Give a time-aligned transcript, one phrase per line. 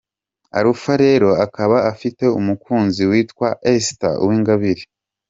[0.59, 4.83] Alpha rero akaba afite umukunzi witwa Esther Uwingabire.